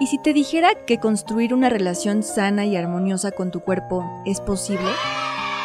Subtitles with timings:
[0.00, 4.40] ¿Y si te dijera que construir una relación sana y armoniosa con tu cuerpo es
[4.40, 4.88] posible?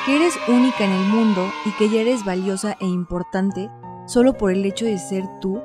[0.08, 3.70] Que eres única en el mundo y que ya eres valiosa e importante
[4.08, 5.62] solo por el hecho de ser tú?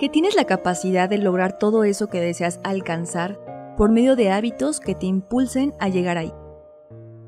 [0.00, 3.38] Que tienes la capacidad de lograr todo eso que deseas alcanzar
[3.76, 6.32] por medio de hábitos que te impulsen a llegar ahí.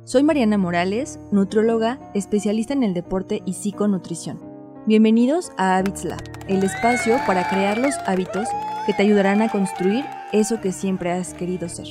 [0.03, 4.41] Soy Mariana Morales, nutrióloga, especialista en el deporte y psiconutrición.
[4.84, 6.06] Bienvenidos a Habits
[6.48, 8.48] el espacio para crear los hábitos
[8.87, 11.88] que te ayudarán a construir eso que siempre has querido ser.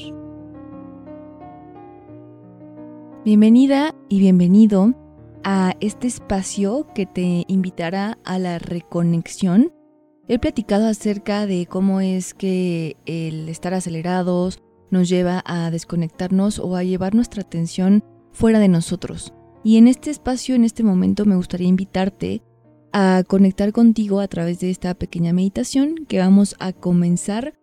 [3.26, 4.94] Bienvenida y bienvenido
[5.44, 9.74] a este espacio que te invitará a la reconexión.
[10.28, 14.60] He platicado acerca de cómo es que el estar acelerados
[14.92, 19.34] nos lleva a desconectarnos o a llevar nuestra atención fuera de nosotros.
[19.64, 22.42] Y en este espacio, en este momento, me gustaría invitarte
[22.94, 27.54] a conectar contigo a través de esta pequeña meditación que vamos a comenzar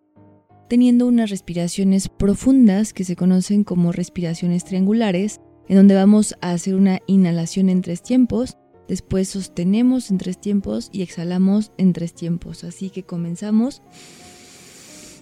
[0.67, 6.75] teniendo unas respiraciones profundas que se conocen como respiraciones triangulares, en donde vamos a hacer
[6.75, 8.57] una inhalación en tres tiempos,
[8.87, 12.63] después sostenemos en tres tiempos y exhalamos en tres tiempos.
[12.63, 13.81] Así que comenzamos.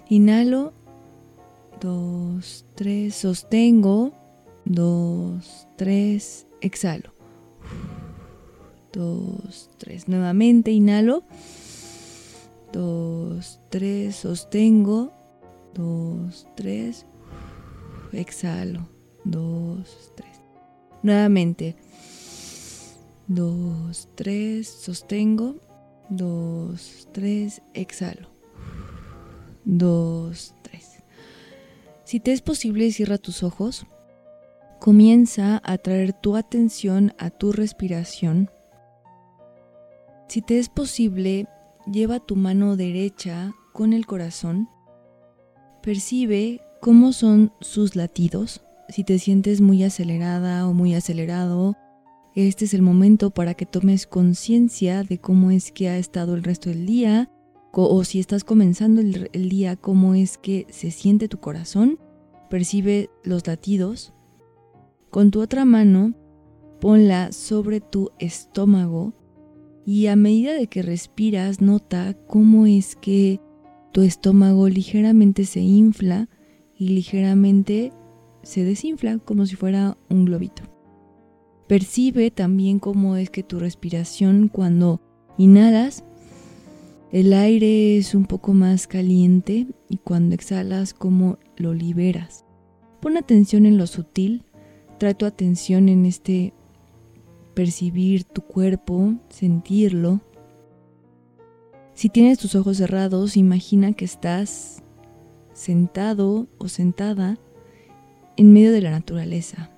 [0.09, 0.73] Inhalo,
[1.79, 4.13] dos, tres, sostengo,
[4.65, 7.13] dos, tres, exhalo.
[8.93, 10.07] 2, 3.
[10.07, 11.23] Nuevamente inhalo.
[12.71, 14.15] 2, 3.
[14.15, 15.11] Sostengo.
[15.73, 17.05] 2, 3.
[18.11, 18.87] Exhalo.
[19.25, 20.29] 2, 3.
[21.01, 21.75] Nuevamente.
[23.27, 24.67] 2, 3.
[24.67, 25.55] Sostengo.
[26.09, 27.61] 2, 3.
[27.73, 28.29] Exhalo.
[29.65, 31.03] 2, 3.
[32.03, 33.85] Si te es posible, cierra tus ojos.
[34.79, 38.49] Comienza a traer tu atención a tu respiración
[40.33, 41.47] si te es posible,
[41.85, 44.67] lleva tu mano derecha con el corazón.
[45.83, 48.63] Percibe cómo son sus latidos.
[48.87, 51.75] Si te sientes muy acelerada o muy acelerado,
[52.35, 56.43] este es el momento para que tomes conciencia de cómo es que ha estado el
[56.43, 57.29] resto del día
[57.73, 61.99] o si estás comenzando el, día, cómo es que se siente tu corazón.
[62.49, 64.13] Percibe los latidos.
[65.09, 66.13] Con tu otra mano,
[66.79, 69.13] ponla sobre tu estómago
[69.85, 73.41] y a medida de que respiras, nota cómo es que
[73.93, 76.27] tu estómago ligeramente se infla
[76.75, 77.93] y ligeramente
[78.41, 80.63] se desinfla como si fuera un globito.
[81.67, 84.99] Percibe también cómo es que tu respiración cuando
[85.37, 86.03] inhalas,
[87.11, 92.45] el aire es un poco más caliente y cuando exhalas cómo lo liberas.
[92.99, 94.43] Pon atención en lo sutil,
[94.97, 96.53] trae tu atención en este
[97.53, 100.21] percibir tu cuerpo, sentirlo.
[101.93, 104.83] Si tienes tus ojos cerrados, imagina que estás
[105.53, 107.37] sentado o sentada
[108.35, 109.71] en medio de la naturaleza,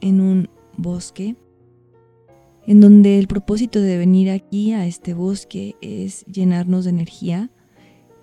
[0.00, 0.48] en un
[0.78, 1.36] bosque,
[2.66, 7.50] en donde el propósito de venir aquí a este bosque es llenarnos de energía,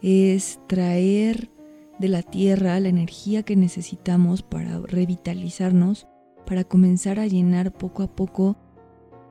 [0.01, 1.51] es traer
[1.99, 6.07] de la tierra la energía que necesitamos para revitalizarnos,
[6.47, 8.57] para comenzar a llenar poco a poco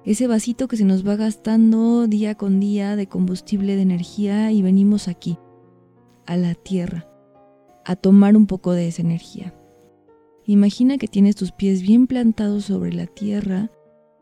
[0.05, 4.63] ese vasito que se nos va gastando día con día de combustible de energía y
[4.63, 5.39] venimos aquí,
[6.27, 7.09] a la tierra,
[7.85, 9.55] a tomar un poco de esa energía.
[10.47, 13.71] Imagina que tienes tus pies bien plantados sobre la tierra,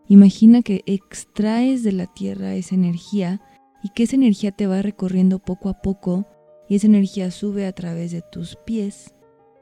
[0.09, 3.41] imagina que extraes de la tierra esa energía
[3.83, 6.27] y que esa energía te va recorriendo poco a poco
[6.69, 9.15] y esa energía sube a través de tus pies,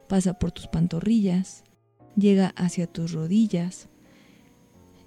[0.09, 1.65] pasa por tus pantorrillas,
[2.17, 3.91] llega hacia tus rodillas,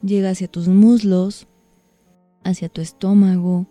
[0.01, 1.47] llega hacia tus muslos,
[2.43, 3.67] hacia tu estómago,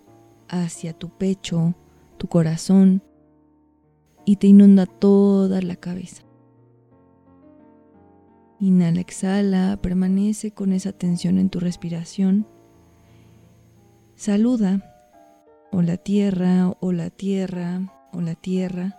[0.49, 1.75] hacia tu pecho,
[2.19, 3.03] tu corazón
[4.25, 6.23] y te inunda toda la cabeza.
[8.59, 12.47] Inhala, exhala, permanece con esa tensión en tu respiración.
[14.15, 14.83] Saluda,
[15.71, 18.99] o la tierra, o la tierra, o la tierra.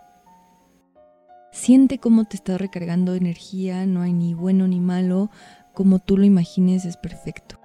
[1.50, 5.30] Siente cómo te está recargando energía, no hay ni bueno ni malo,
[5.78, 7.60] como tú lo imagines es perfecto.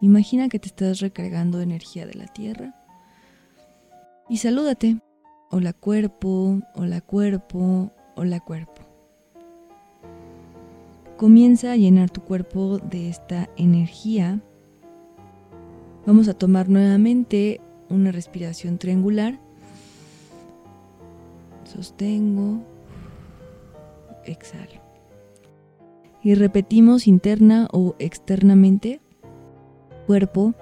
[0.00, 2.74] Imagina que te estás recargando de energía de la tierra
[4.30, 4.96] y salúdate.
[5.50, 8.80] Hola cuerpo, hola cuerpo, hola cuerpo.
[11.18, 14.40] Comienza a llenar tu cuerpo de esta energía.
[16.06, 19.38] Vamos a tomar nuevamente una respiración triangular.
[21.64, 22.62] Sostengo,
[24.24, 24.83] exhalo
[26.24, 29.00] y repetimos interna o externamente,
[30.06, 30.54] cuerpo,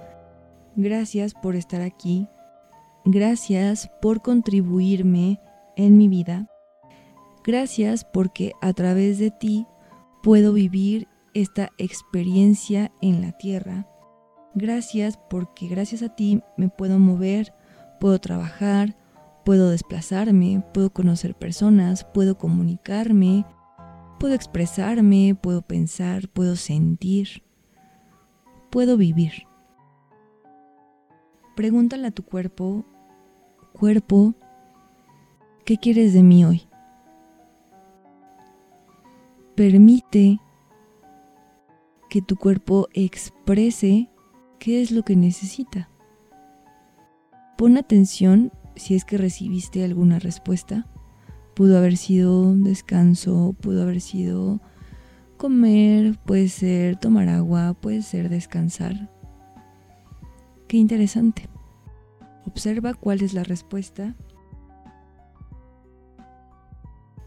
[0.75, 2.27] gracias por estar aquí,
[3.05, 5.39] gracias por contribuirme
[5.75, 6.47] en mi vida,
[7.45, 9.67] Gracias porque a través de ti
[10.21, 13.85] puedo vivir esta experiencia en la tierra.
[14.55, 17.53] Gracias porque gracias a ti me puedo mover,
[17.99, 18.95] puedo trabajar,
[19.43, 23.45] puedo desplazarme, puedo conocer personas, puedo comunicarme,
[24.23, 27.43] puedo expresarme, puedo pensar, puedo sentir,
[28.69, 29.33] puedo vivir.
[31.57, 32.85] Pregúntale a tu cuerpo,
[33.73, 34.33] cuerpo,
[35.65, 36.69] ¿qué quieres de mí hoy?
[39.55, 40.39] Permite
[42.09, 44.09] que tu cuerpo exprese
[44.57, 45.89] qué es lo que necesita.
[47.57, 50.87] Pon atención si es que recibiste alguna respuesta.
[51.53, 54.59] Pudo haber sido descanso, pudo haber sido
[55.37, 59.09] comer, puede ser tomar agua, puede ser descansar.
[60.67, 61.49] Qué interesante.
[62.45, 64.15] Observa cuál es la respuesta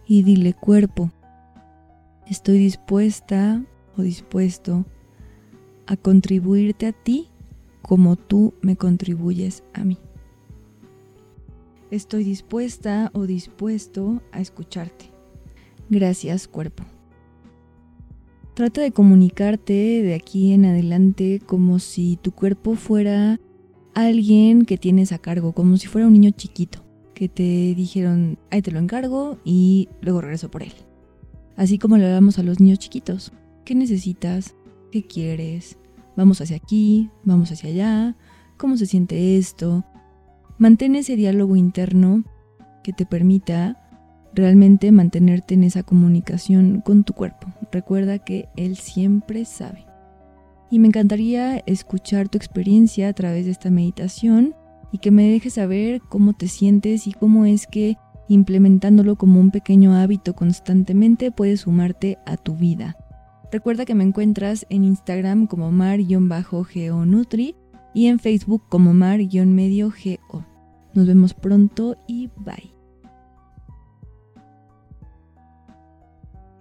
[0.07, 1.11] y dile cuerpo,
[2.27, 3.63] estoy dispuesta
[3.97, 4.85] o dispuesto
[5.87, 7.29] a contribuirte a ti
[7.83, 9.99] como tú me contribuyes a mí.
[11.91, 15.11] Estoy dispuesta o dispuesto a escucharte.
[15.89, 16.85] Gracias, cuerpo.
[18.55, 23.39] Trata de comunicarte de aquí en adelante como si tu cuerpo fuera
[23.95, 26.85] alguien que tienes a cargo, como si fuera un niño chiquito,
[27.15, 30.73] que te dijeron, ahí te lo encargo y luego regreso por él.
[31.57, 33.33] Así como le hablamos a los niños chiquitos.
[33.65, 34.55] ¿Qué necesitas?
[34.91, 35.79] ¿Qué quieres?
[36.17, 38.17] Vamos hacia aquí, vamos hacia allá,
[38.57, 39.85] ¿cómo se siente esto?
[40.59, 42.25] Mantén ese diálogo interno
[42.83, 43.77] que te permita
[44.35, 47.49] realmente mantenerte en esa comunicación con tu cuerpo.
[47.73, 49.87] Recuerda que él siempre sabe.
[50.71, 54.55] Y me encantaría escuchar tu experiencia a través de esta meditación
[54.93, 57.97] y que me dejes saber cómo te sientes y cómo es que
[58.29, 62.97] implementándolo como un pequeño hábito constantemente puedes sumarte a tu vida.
[63.53, 67.55] Recuerda que me encuentras en Instagram como mar-geonutri
[67.95, 70.16] y en Facebook como mar-medio-go.
[70.97, 72.73] Nos vemos pronto y bye.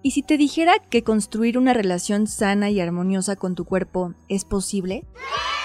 [0.04, 4.44] ¿Y si te dijera que construir una relación sana y armoniosa con tu cuerpo es
[4.44, 5.08] posible?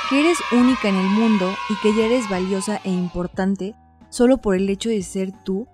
[0.09, 3.75] ¿Que eres única en el mundo y que ya eres valiosa e importante
[4.09, 5.67] solo por el hecho de ser tú?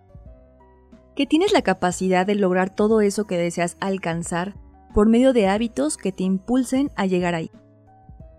[1.14, 4.56] ¿Que tienes la capacidad de lograr todo eso que deseas alcanzar
[4.94, 7.50] por medio de hábitos que te impulsen a llegar ahí?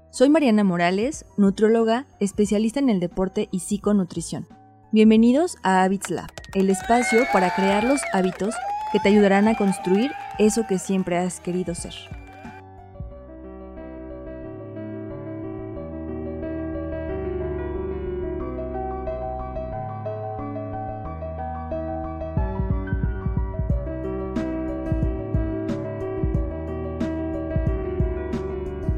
[0.09, 4.47] Soy Mariana Morales, nutrióloga, especialista en el deporte y psiconutrición.
[4.93, 8.55] Bienvenidos a Habits Lab, el espacio para crear los hábitos
[8.93, 11.93] que te ayudarán a construir eso que siempre has querido ser.